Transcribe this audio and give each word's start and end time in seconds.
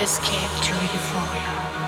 escape 0.00 0.50
to 0.62 0.74
euphoria. 0.74 1.85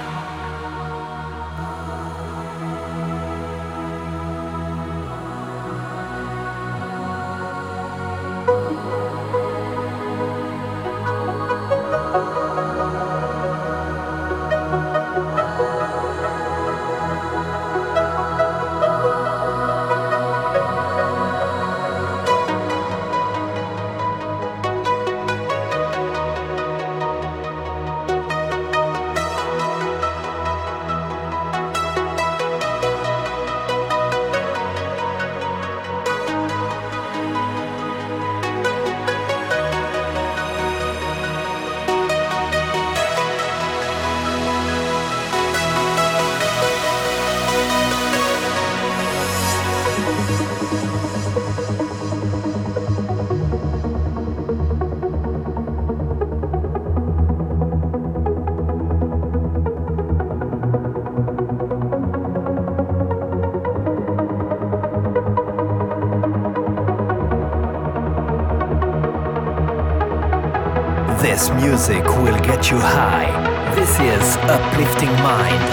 Mind 75.28 75.67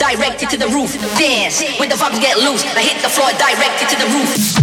directed 0.00 0.50
to 0.50 0.56
the 0.56 0.66
roof. 0.68 0.92
Dance 1.18 1.62
when 1.78 1.88
the 1.88 1.94
vibes 1.94 2.20
get 2.20 2.38
loose. 2.38 2.64
I 2.74 2.82
hit 2.82 3.02
the 3.02 3.08
floor 3.08 3.30
directed 3.38 3.88
to 3.88 3.96
the 3.96 4.06
roof. 4.12 4.59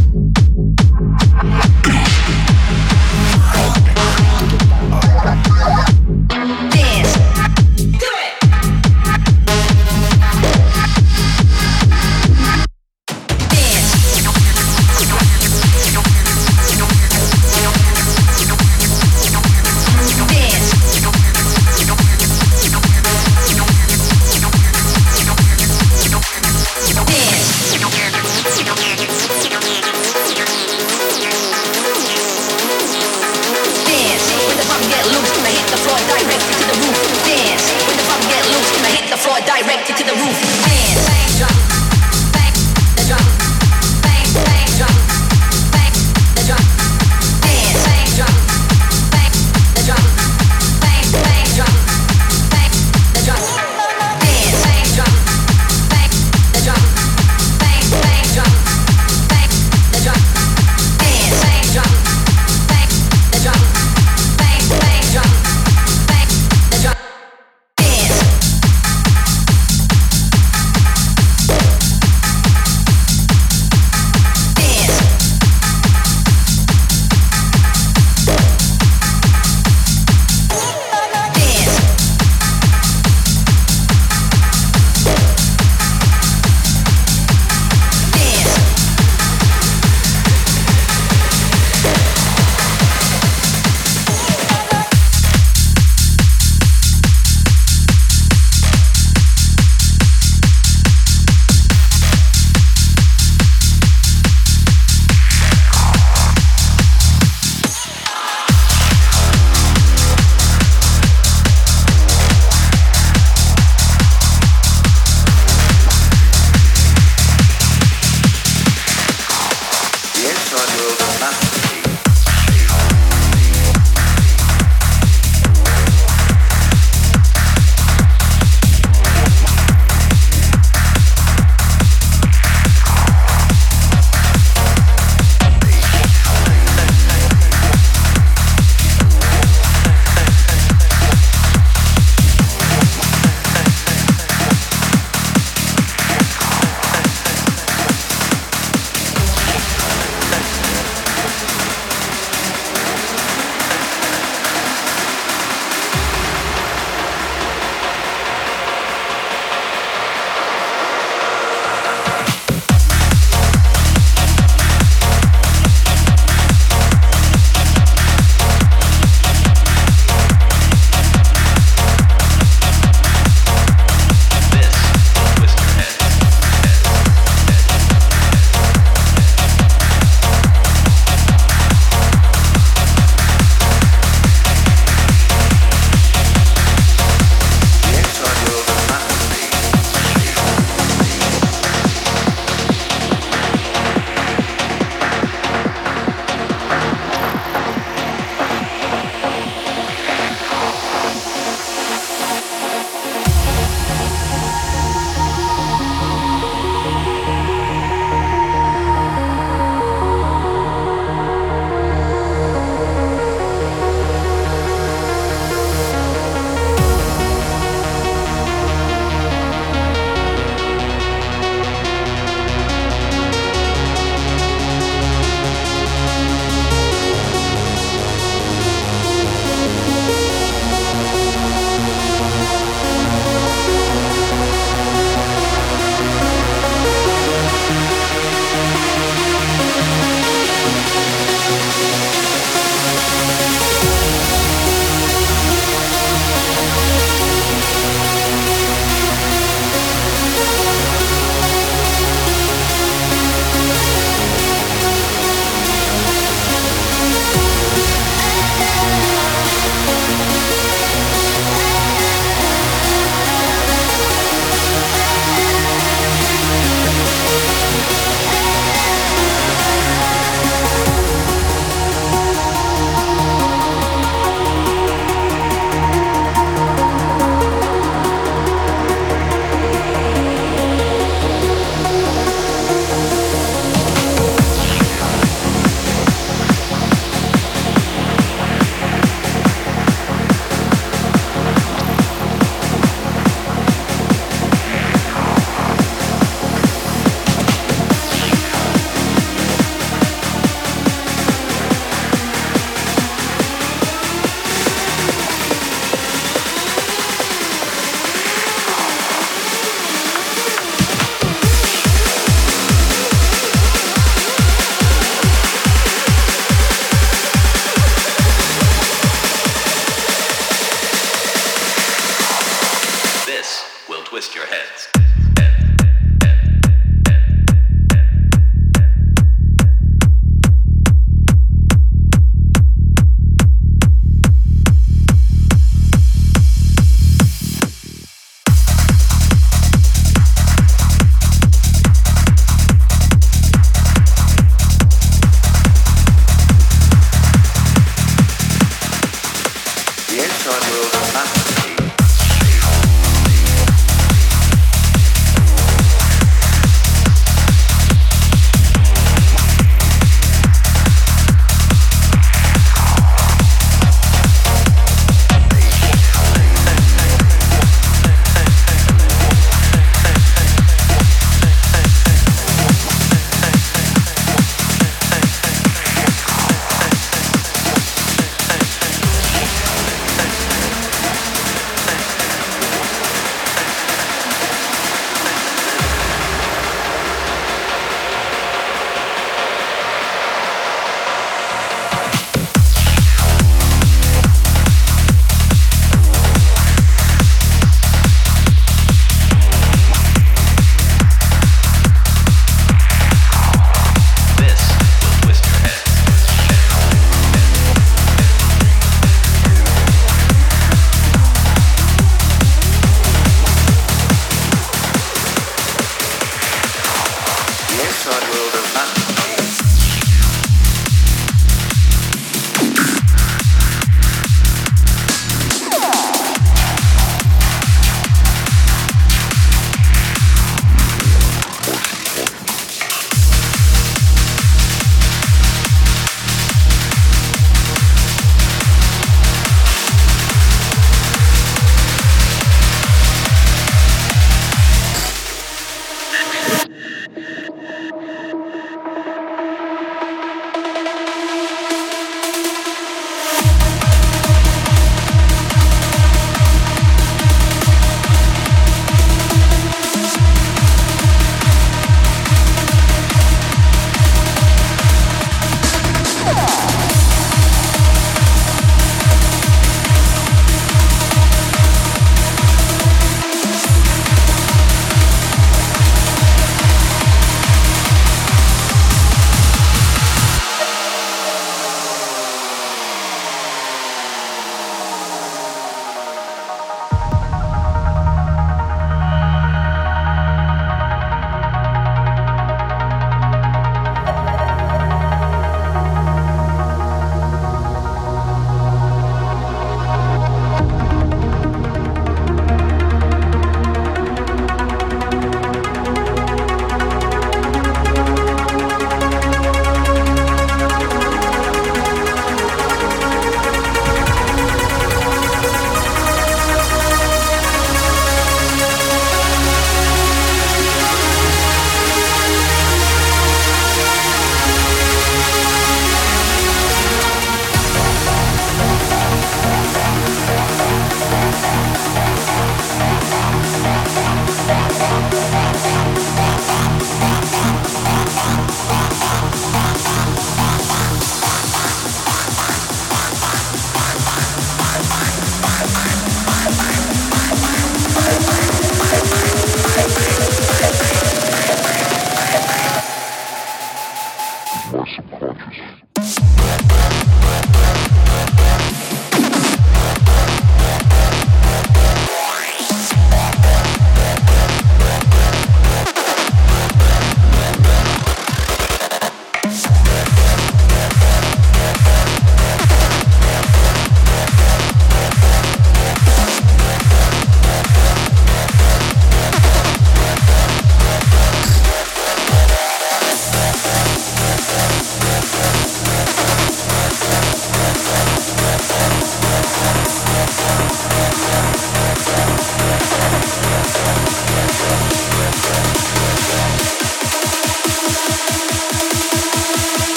Twist 324.07 324.33
your 324.33 324.45
heads. 324.45 325.06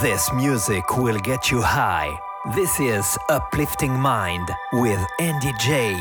This 0.00 0.32
music 0.32 0.96
will 0.96 1.18
get 1.18 1.50
you 1.50 1.60
high. 1.60 2.18
This 2.54 2.80
is 2.80 3.18
Uplifting 3.28 3.92
Mind 3.92 4.50
with 4.72 5.06
Andy 5.20 5.52
J. 5.58 6.00